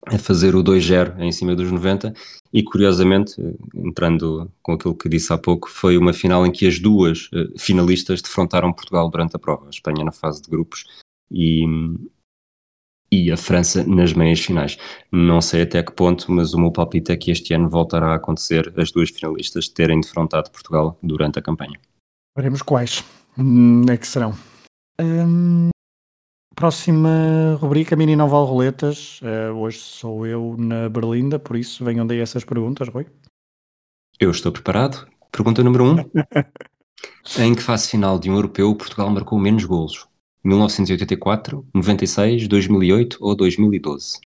[0.05, 2.13] a fazer o 2-0 em cima dos 90
[2.51, 3.35] e curiosamente,
[3.73, 8.21] entrando com aquilo que disse há pouco, foi uma final em que as duas finalistas
[8.21, 10.85] defrontaram Portugal durante a prova, a Espanha na fase de grupos
[11.31, 11.65] e,
[13.09, 14.77] e a França nas meias finais.
[15.11, 18.15] Não sei até que ponto, mas o meu palpite é que este ano voltará a
[18.15, 21.79] acontecer as duas finalistas terem defrontado Portugal durante a campanha.
[22.35, 23.03] Veremos quais.
[23.37, 24.33] Hum, é que serão.
[24.99, 25.69] Hum,
[26.55, 29.21] próxima rubrica, Mini não vale roletas.
[29.21, 33.07] Uh, hoje sou eu na Berlinda, por isso venham daí essas perguntas, Rui.
[34.19, 35.07] Eu estou preparado.
[35.31, 35.91] Pergunta número 1.
[35.91, 35.95] Um.
[37.41, 40.07] em que fase final de um europeu Portugal marcou menos golos?
[40.43, 44.19] 1984, 96, 2008 ou 2012?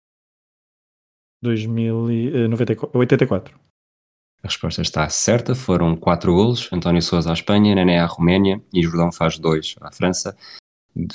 [1.42, 3.60] 2084.
[4.44, 8.84] A resposta está certa, foram quatro golos, António Sousa à Espanha, Nené à Roménia e
[8.84, 10.36] Jordão faz dois à França.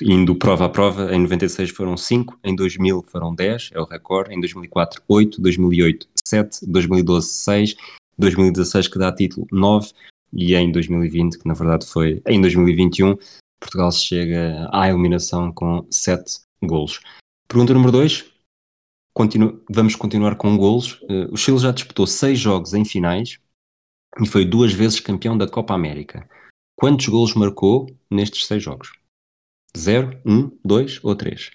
[0.01, 4.35] Indo prova a prova, em 96 foram 5, em 2000 foram 10, é o recorde,
[4.35, 7.77] em 2004 8, 2008 7, 2012 6,
[8.17, 9.91] 2016 que dá título 9
[10.33, 13.14] e em 2020, que na verdade foi em 2021,
[13.61, 17.01] Portugal chega à eliminação com 7 golos.
[17.47, 18.25] Pergunta número 2,
[19.18, 21.02] Continu vamos continuar com golos.
[21.02, 23.40] Uh, o Chile já disputou seis jogos em finais
[24.22, 26.24] e foi duas vezes campeão da Copa América.
[26.76, 28.92] Quantos golos marcou nestes seis jogos?
[29.76, 31.50] Zero, um, dois ou três?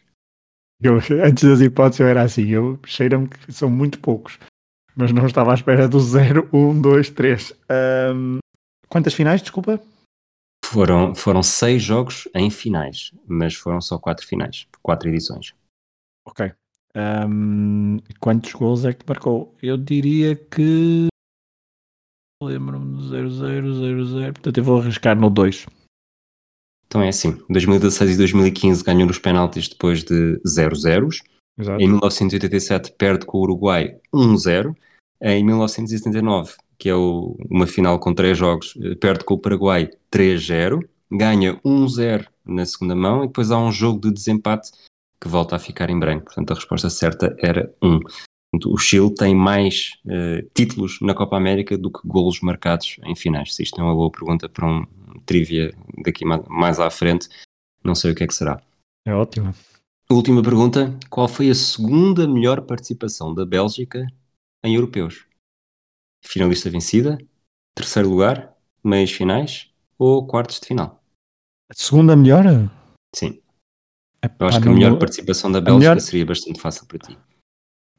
[0.82, 4.38] Eu, antes das hipóteses eu era assim, eu cheiro-me que são muito poucos,
[4.94, 7.54] mas não estava à espera do zero, um, dois, três.
[8.14, 8.40] Um,
[8.90, 9.82] quantas finais, desculpa?
[10.66, 15.56] Foram, foram seis jogos em finais, mas foram só quatro finais, quatro edições.
[16.26, 16.52] Ok.
[16.96, 19.56] Um, quantos gols é que marcou?
[19.62, 21.08] Eu diria que.
[22.42, 24.34] Lembro-me do 0-0, 0-0.
[24.34, 25.66] Portanto, eu vou arriscar no 2.
[26.86, 31.10] Então é assim: 2016 e 2015 ganhou nos penaltis depois de 0-0.
[31.80, 34.76] Em 1987 perde com o Uruguai 1-0.
[35.22, 39.90] Em 1979, que é o, uma final com três jogos, eh, perde com o Paraguai
[40.12, 40.82] 3-0.
[41.10, 44.72] Ganha 1-0 na segunda mão e depois há um jogo de desempate
[45.24, 46.26] que volta a ficar em branco.
[46.26, 47.96] Portanto, a resposta certa era 1.
[47.96, 48.00] Um.
[48.66, 53.56] O Chile tem mais uh, títulos na Copa América do que golos marcados em finais.
[53.56, 54.86] Se isto é uma boa pergunta para um
[55.26, 57.30] trivia daqui mais à frente,
[57.84, 58.62] não sei o que é que será.
[59.08, 59.56] É ótimo.
[60.12, 64.06] Última pergunta: qual foi a segunda melhor participação da Bélgica
[64.64, 65.26] em europeus?
[66.24, 67.18] Finalista vencida?
[67.74, 68.56] Terceiro lugar?
[68.84, 69.72] Meias finais?
[69.98, 71.02] Ou quartos de final?
[71.72, 72.44] A segunda melhor?
[73.16, 73.43] Sim.
[74.40, 76.00] Eu acho que a melhor participação da Bélgica melhor...
[76.00, 77.18] seria bastante fácil para ti.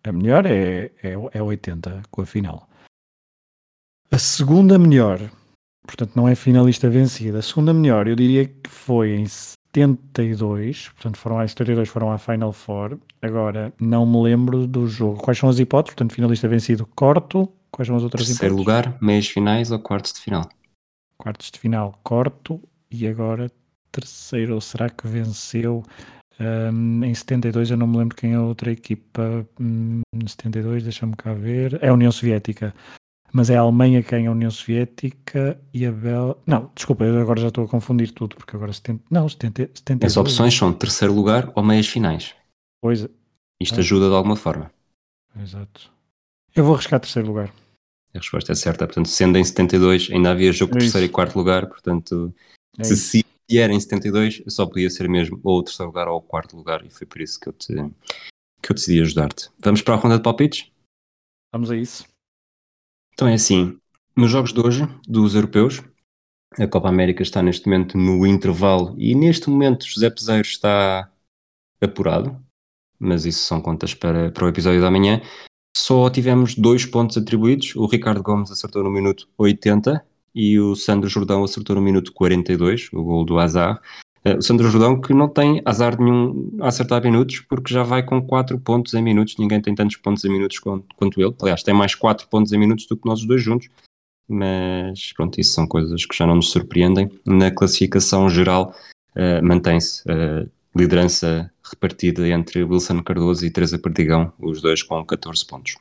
[0.02, 2.68] A melhor é, é, é 80 com a final.
[4.10, 5.18] A segunda melhor,
[5.86, 11.16] portanto não é finalista vencida, a segunda melhor eu diria que foi em 72, portanto
[11.16, 12.98] foram em 72 foram à Final Four.
[13.20, 15.20] Agora não me lembro do jogo.
[15.20, 15.94] Quais são as hipóteses?
[15.94, 17.50] Portanto, finalista vencido, corto.
[17.70, 18.84] Quais são as outras Terceiro hipóteses?
[18.84, 20.48] lugar, meias finais ou quartos de final?
[21.18, 22.62] Quartos de final, corto.
[22.88, 23.50] E agora
[23.98, 25.82] terceiro ou será que venceu?
[26.40, 29.46] Um, em 72 eu não me lembro quem é a outra equipa.
[29.60, 31.78] Hum, 72, deixa-me cá ver.
[31.82, 32.74] É a União Soviética.
[33.32, 36.40] Mas é a Alemanha quem é a União Soviética e a Bel...
[36.46, 39.02] Não, desculpa, eu agora já estou a confundir tudo, porque agora 70...
[39.10, 40.12] Não, 70, 72.
[40.12, 42.34] As opções são terceiro lugar ou meias finais.
[42.80, 43.08] Pois,
[43.60, 43.80] Isto Ah.
[43.80, 44.70] ajuda de alguma forma.
[45.40, 45.90] exato.
[46.54, 47.52] Eu vou arriscar terceiro lugar.
[48.14, 48.86] A resposta é certa.
[48.86, 51.66] Portanto, sendo em 72, ainda havia jogo de É terceiro e quarto lugar.
[51.66, 52.32] Portanto,
[52.78, 53.24] É se.
[53.48, 56.56] Se vier em 72, só podia ser mesmo ou o terceiro lugar ou o quarto
[56.56, 56.84] lugar.
[56.84, 57.74] E foi por isso que eu, te,
[58.62, 59.50] que eu decidi ajudar-te.
[59.58, 60.70] Vamos para a ronda de palpites?
[61.52, 62.06] Vamos a isso.
[63.12, 63.78] Então é assim,
[64.16, 65.82] nos jogos de hoje, dos europeus,
[66.58, 71.10] a Copa América está neste momento no intervalo e neste momento José Peseiro está
[71.80, 72.40] apurado,
[72.98, 75.20] mas isso são contas para, para o episódio da manhã.
[75.76, 80.04] Só tivemos dois pontos atribuídos, o Ricardo Gomes acertou no minuto 80
[80.34, 83.80] e o Sandro Jordão acertou no minuto 42, o gol do Azar.
[84.24, 88.02] Eh, O Sandro Jordão que não tem azar nenhum a acertar minutos, porque já vai
[88.02, 89.36] com 4 pontos em minutos.
[89.38, 91.34] Ninguém tem tantos pontos em minutos quanto, ele.
[91.40, 93.68] Aliás, tem mais 4 pontos em minutos do que nós dois juntos.
[94.26, 97.10] Mas pronto, isso são coisas que já não nos surpreendem.
[97.26, 98.74] Na classificação geral,
[99.14, 105.46] eh, mantém-se a liderança repartida entre Wilson Cardoso e Teresa Perdigão, os dois com 14
[105.46, 105.76] pontos.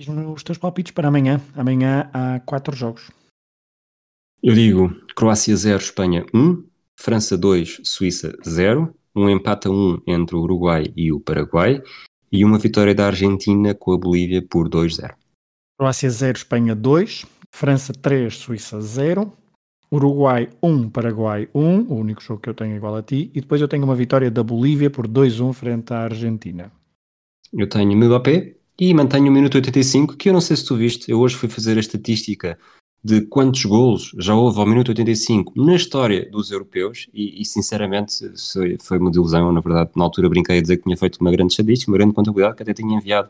[0.00, 1.42] Diz-me os teus palpites para amanhã.
[1.54, 3.10] Amanhã há quatro jogos.
[4.42, 6.64] Eu digo Croácia 0, Espanha 1,
[6.96, 11.82] França 2, Suíça 0, um empate a 1 entre o Uruguai e o Paraguai
[12.32, 15.14] e uma vitória da Argentina com a Bolívia por 2-0.
[15.78, 19.30] Croácia 0, Espanha 2, França 3, Suíça 0,
[19.92, 23.60] Uruguai 1, Paraguai 1, o único jogo que eu tenho igual a ti, e depois
[23.60, 26.72] eu tenho uma vitória da Bolívia por 2-1 frente à Argentina.
[27.52, 31.10] Eu tenho Mbappé e mantenho o minuto 85, que eu não sei se tu viste,
[31.10, 32.58] eu hoje fui fazer a estatística
[33.04, 38.14] de quantos golos já houve ao minuto 85 na história dos europeus e, e, sinceramente
[38.52, 41.30] foi, foi uma desilusão, na verdade na altura brinquei a dizer que tinha feito uma
[41.30, 43.28] grande estadística, uma grande contabilidade, que até tinha enviado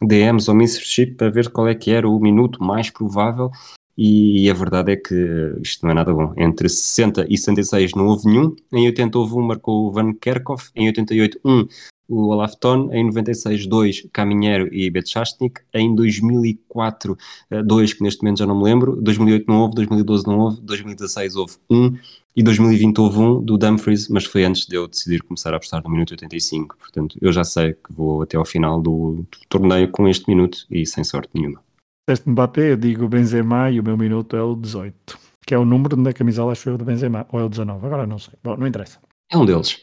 [0.00, 0.84] DMs ao Mr.
[0.84, 3.50] Chip para ver qual é que era o minuto mais provável
[3.98, 5.14] e, a verdade é que
[5.60, 6.32] isto não é nada bom.
[6.36, 10.70] Entre 60 e 66 não houve nenhum, em 80 houve um, marcou o Van Kerkhoff,
[10.76, 11.66] em 88 um
[12.12, 17.16] o Olaf Ton, em 96 2 Caminheiro e Betchastnik, em 2004
[17.64, 21.36] dois que neste momento já não me lembro, 2008 não houve, 2012 não houve, 2016
[21.36, 21.96] houve um
[22.36, 25.82] e 2020 houve um do Dumfries, mas foi antes de eu decidir começar a apostar
[25.82, 29.90] no minuto 85, portanto eu já sei que vou até ao final do, do torneio
[29.90, 31.60] com este minuto e sem sorte nenhuma.
[32.06, 35.64] Deste Mbappé, eu digo Benzema e o meu minuto é o 18, que é o
[35.64, 38.34] número da camisola, acho eu, de Benzema, ou é o 19, agora não sei.
[38.42, 38.98] Bom, não interessa.
[39.30, 39.80] É um deles.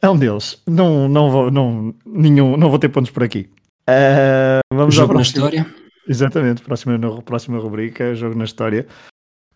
[0.00, 0.62] É um deles.
[0.66, 3.50] Não, não, vou, não, nenhum, não vou ter pontos por aqui.
[3.88, 5.66] Uh, vamos Jogo na história.
[6.08, 8.86] Exatamente, próxima, próxima rubrica, Jogo na História.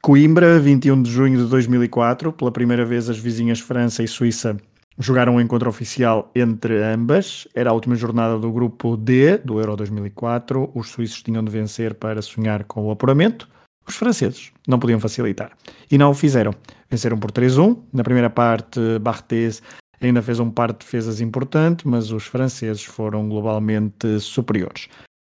[0.02, 4.59] Coimbra, 21 de junho de 2004, pela primeira vez as vizinhas França e Suíça
[4.98, 7.46] jogaram um encontro oficial entre ambas.
[7.55, 10.70] Era a última jornada do grupo D do Euro 2004.
[10.74, 13.48] Os suíços tinham de vencer para sonhar com o apuramento.
[13.87, 15.52] Os franceses não podiam facilitar.
[15.90, 16.55] E não o fizeram.
[16.90, 17.78] Venceram por 3-1.
[17.92, 19.62] Na primeira parte, Barthez
[20.07, 24.88] ainda fez um par de defesas importante, mas os franceses foram globalmente superiores.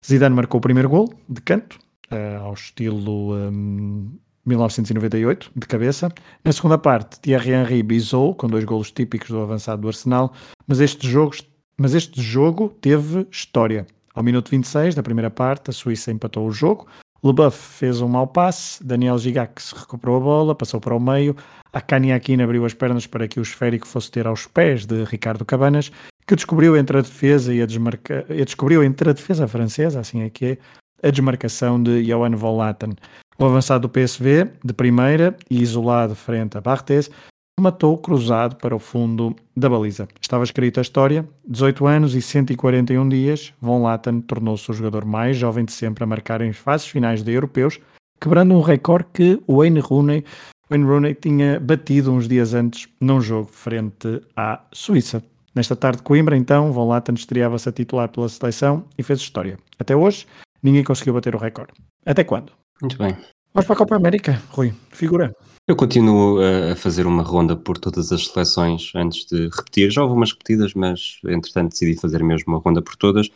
[0.07, 1.79] Zidane marcou o primeiro gol, de canto,
[2.11, 4.11] uh, ao estilo um,
[4.47, 6.13] 1998, de cabeça.
[6.45, 10.33] Na segunda parte, Thierry Henry bisou, com dois golos típicos do avançado do Arsenal,
[10.67, 11.37] mas este, jogo,
[11.77, 13.87] mas este jogo teve história.
[14.15, 16.87] Ao minuto 26 da primeira parte, a Suíça empatou o jogo.
[17.23, 21.35] Leboeuf fez um mau passe, Daniel Gigac se recuperou a bola, passou para o meio,
[21.73, 25.45] a Aquino abriu as pernas para que o esférico fosse ter aos pés de Ricardo
[25.45, 25.91] Cabanas,
[26.27, 28.25] que descobriu entre a defesa e a desmarca...
[28.29, 30.59] descobriu entre a defesa francesa, assim é que
[31.03, 32.95] é, a desmarcação de Johan Volaten.
[33.39, 37.11] O avançado do PSV, de primeira e isolado frente a Barthez,
[37.61, 40.09] matou cruzado para o fundo da baliza.
[40.21, 45.37] Estava escrita a história, 18 anos e 141 dias, Von Latten tornou-se o jogador mais
[45.37, 47.81] jovem de sempre a marcar em fases finais de europeus,
[48.21, 50.25] quebrando um recorde que Wayne Rooney,
[50.71, 55.23] Wayne Rooney tinha batido uns dias antes num jogo frente à Suíça.
[55.55, 59.59] Nesta tarde de Coimbra, então, Von Latten estreava-se a titular pela seleção e fez história.
[59.79, 60.27] Até hoje,
[60.63, 61.73] ninguém conseguiu bater o recorde.
[62.07, 62.53] Até quando?
[62.81, 63.17] Muito bem.
[63.53, 64.73] Vamos para a Copa América, Rui.
[64.91, 65.35] Figura.
[65.69, 69.91] Eu continuo a fazer uma ronda por todas as seleções antes de repetir.
[69.91, 73.29] Já houve umas repetidas, mas entretanto decidi fazer mesmo uma ronda por todas.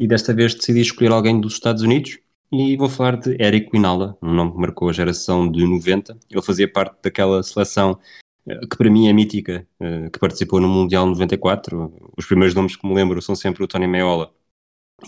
[0.00, 2.18] E desta vez decidi escolher alguém dos Estados Unidos
[2.50, 6.16] e vou falar de Eric Winala, um nome que marcou a geração de 90.
[6.30, 7.98] Ele fazia parte daquela seleção
[8.46, 9.66] que para mim é mítica,
[10.10, 11.92] que participou no Mundial 94.
[12.16, 14.32] Os primeiros nomes que me lembro são sempre o Tony Meola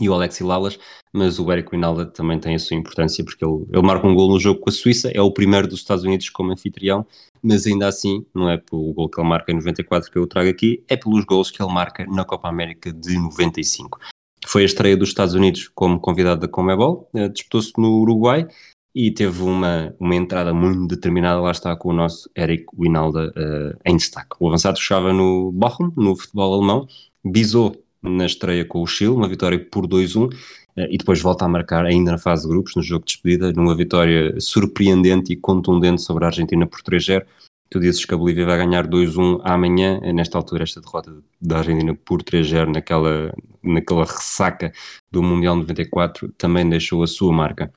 [0.00, 0.78] e o Alexi Lalas,
[1.12, 4.28] mas o Eric Winalda também tem a sua importância porque ele, ele marca um gol
[4.28, 7.06] no jogo com a Suíça, é o primeiro dos Estados Unidos como anfitrião,
[7.42, 10.50] mas ainda assim, não é pelo gol que ele marca em 94 que eu trago
[10.50, 13.98] aqui, é pelos gols que ele marca na Copa América de 95.
[14.46, 18.46] Foi a estreia dos Estados Unidos como convidado da Comebol, eh, disputou-se no Uruguai
[18.94, 23.78] e teve uma, uma entrada muito determinada, lá está com o nosso Eric Winalda uh,
[23.84, 24.36] em destaque.
[24.40, 26.88] O avançado chegava no Bochum, no futebol alemão,
[27.22, 27.76] bisou
[28.08, 30.30] na estreia com o Chile, uma vitória por 2-1,
[30.76, 33.52] eh, e depois volta a marcar ainda na fase de grupos, no jogo de despedida,
[33.52, 37.24] numa vitória surpreendente e contundente sobre a Argentina por 3-0.
[37.68, 41.58] Tu dizes que a Bolívia vai ganhar 2-1 amanhã, eh, nesta altura esta derrota da
[41.58, 44.72] Argentina por 3-0 naquela, naquela ressaca
[45.10, 47.72] do Mundial 94 também deixou a sua marca.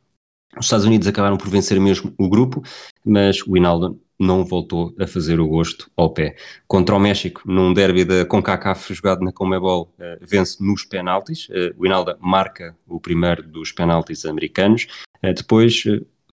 [0.57, 2.61] Os Estados Unidos acabaram por vencer mesmo o grupo,
[3.05, 6.36] mas o Hinaldo não voltou a fazer o gosto ao pé.
[6.67, 11.47] Contra o México, num derby da CONCACAF jogado na Comebol, uh, vence nos penaltis.
[11.49, 14.88] Uh, o Hinalda marca o primeiro dos penaltis americanos.
[15.24, 15.84] Uh, depois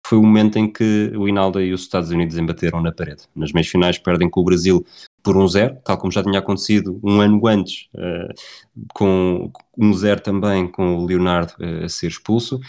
[0.05, 3.23] foi o momento em que o Hinalda e os Estados Unidos embateram na parede.
[3.35, 4.85] Nas meias finais perdem com o Brasil
[5.23, 7.89] por um zero, tal como já tinha acontecido um ano antes,
[8.93, 12.61] com um zero também com o Leonardo a ser expulso.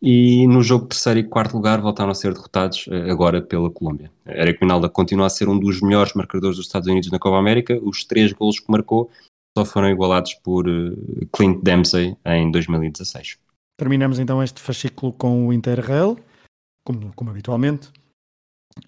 [0.00, 4.10] E no jogo terceiro e quarto lugar voltaram a ser derrotados uh, agora pela Colômbia.
[4.26, 7.78] Eric Minalda continua a ser um dos melhores marcadores dos Estados Unidos na Copa América.
[7.82, 9.10] Os três golos que marcou
[9.56, 13.38] só foram igualados por uh, Clint Dempsey em 2016.
[13.78, 16.18] Terminamos então este fascículo com o Interrail,
[16.84, 17.90] como, como habitualmente.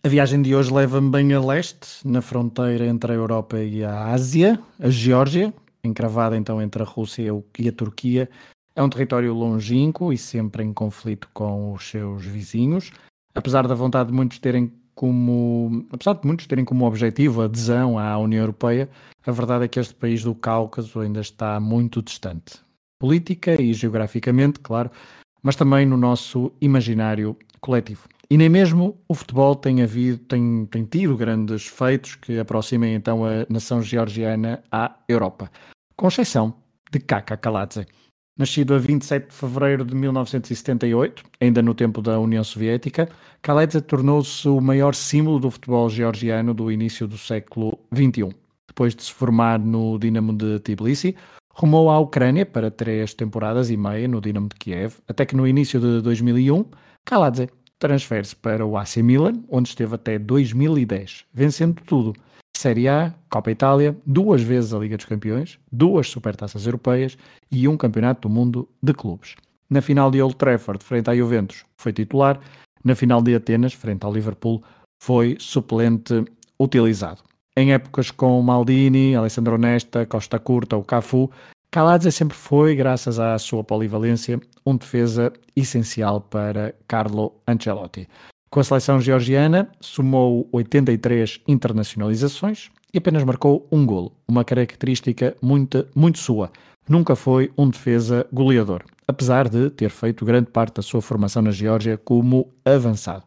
[0.03, 4.13] A viagem de hoje leva-me bem a leste, na fronteira entre a Europa e a
[4.13, 5.53] Ásia, a Geórgia,
[5.83, 8.29] encravada então entre a Rússia e a Turquia,
[8.79, 12.93] é um território longínquo e sempre em conflito com os seus vizinhos,
[13.35, 17.99] apesar da vontade de muitos terem como, apesar de muitos terem como objetivo a adesão
[17.99, 18.89] à União Europeia,
[19.27, 22.61] a verdade é que este país do Cáucaso ainda está muito distante.
[23.01, 24.93] Política e geograficamente, claro,
[25.43, 28.09] mas também no nosso imaginário coletivo.
[28.31, 33.25] E nem mesmo o futebol tem, havido, tem, tem tido grandes feitos que aproximem então
[33.25, 35.51] a nação georgiana à Europa,
[35.97, 36.55] com exceção
[36.93, 37.85] de Kaka Kaladze.
[38.39, 43.09] Nascido a 27 de fevereiro de 1978, ainda no tempo da União Soviética,
[43.43, 48.33] Kaledze tornou-se o maior símbolo do futebol georgiano do início do século XXI.
[48.69, 51.17] Depois de se formar no Dinamo de Tbilisi,
[51.51, 55.45] rumou à Ucrânia para três temporadas e meia no Dinamo de Kiev, até que no
[55.45, 56.65] início de 2001,
[57.05, 62.13] Kaladze transfere-se para o AC Milan, onde esteve até 2010, vencendo tudo–
[62.59, 67.17] Série A, Copa Itália, duas vezes a Liga dos Campeões, duas Supertaças Europeias
[67.53, 69.37] e um Campeonato do Mundo de Clubes.
[69.71, 72.41] Na final de Old Trafford, frente à Juventus, foi titular.
[72.83, 74.61] Na final de Atenas, frente ao Liverpool,
[75.01, 76.25] foi suplente
[76.59, 77.23] utilizado.
[77.57, 81.31] Em épocas com Maldini, Alessandro Nesta, Costa Curta ou Cafu,
[81.71, 88.09] Kaladze sempre foi, graças à sua polivalência, um defesa essencial para Carlo Ancelotti.
[88.51, 95.87] Com a seleção georgiana, somou 83 internacionalizações e apenas marcou um golo, uma característica muito,
[95.95, 96.51] muito sua.
[96.89, 101.51] Nunca foi um defesa goleador, apesar de ter feito grande parte da sua formação na
[101.51, 103.25] Geórgia como avançado.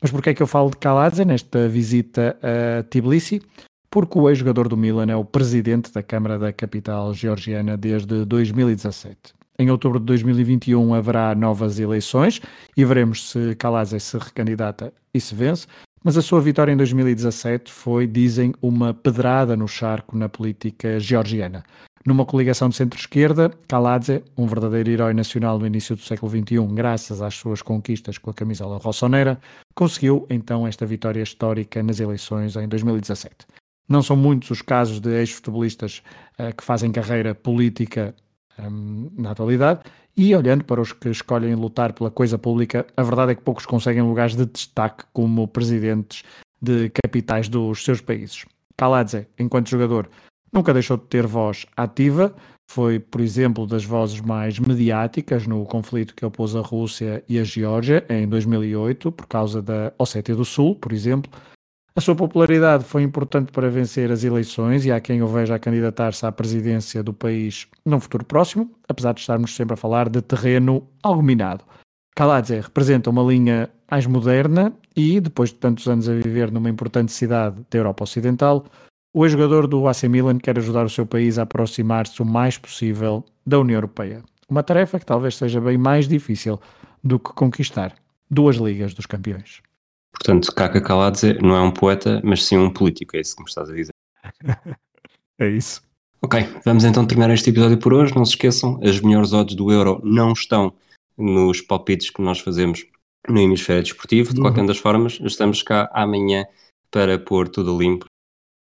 [0.00, 3.42] Mas por que é que eu falo de Kaladze nesta visita a Tbilisi?
[3.90, 9.39] Porque o ex-jogador do Milan é o presidente da Câmara da capital georgiana desde 2017.
[9.60, 12.40] Em outubro de 2021 haverá novas eleições
[12.74, 15.66] e veremos se Kaladze se recandidata e se vence.
[16.02, 21.62] Mas a sua vitória em 2017 foi, dizem, uma pedrada no charco na política georgiana.
[22.06, 27.20] Numa coligação de centro-esquerda, Kaladze, um verdadeiro herói nacional no início do século XXI, graças
[27.20, 29.38] às suas conquistas com a camisola rossonera,
[29.74, 33.34] conseguiu então esta vitória histórica nas eleições em 2017.
[33.86, 36.02] Não são muitos os casos de ex-futebolistas
[36.38, 38.14] uh, que fazem carreira política
[38.68, 39.80] um, na atualidade.
[40.16, 43.64] E olhando para os que escolhem lutar pela coisa pública, a verdade é que poucos
[43.64, 46.24] conseguem lugares de destaque como presidentes
[46.60, 48.44] de capitais dos seus países.
[48.76, 50.10] Kaladze, enquanto jogador,
[50.52, 52.34] nunca deixou de ter voz ativa,
[52.70, 57.42] foi, por exemplo, das vozes mais mediáticas no conflito que opôs a Rússia e a
[57.42, 61.30] Geórgia em 2008, por causa da Ossétia do Sul, por exemplo,
[61.94, 65.58] a sua popularidade foi importante para vencer as eleições e há quem o veja a
[65.58, 70.22] candidatar-se à presidência do país num futuro próximo, apesar de estarmos sempre a falar de
[70.22, 71.64] terreno algo minado.
[72.14, 77.12] Kaladze representa uma linha mais moderna e, depois de tantos anos a viver numa importante
[77.12, 78.64] cidade da Europa Ocidental,
[79.12, 83.24] o ex-jogador do AC Milan quer ajudar o seu país a aproximar-se o mais possível
[83.44, 84.22] da União Europeia.
[84.48, 86.60] Uma tarefa que talvez seja bem mais difícil
[87.02, 87.94] do que conquistar
[88.30, 89.60] duas ligas dos campeões.
[90.12, 93.48] Portanto, Kaka Kaladze não é um poeta, mas sim um político, é isso que me
[93.48, 93.94] estás a dizer.
[95.38, 95.82] é isso.
[96.22, 98.14] Ok, vamos então terminar este episódio por hoje.
[98.14, 100.74] Não se esqueçam, as melhores odds do Euro não estão
[101.16, 102.86] nos palpites que nós fazemos
[103.28, 104.34] no hemisfério desportivo.
[104.34, 106.44] De qualquer das formas, estamos cá amanhã
[106.90, 108.04] para pôr tudo limpo,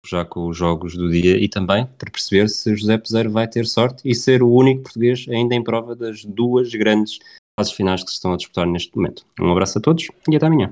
[0.05, 3.65] já com os jogos do dia e também para perceber se José Peseiro vai ter
[3.65, 7.19] sorte e ser o único português ainda em prova das duas grandes
[7.57, 9.25] fases finais que se estão a disputar neste momento.
[9.39, 10.71] Um abraço a todos e até amanhã.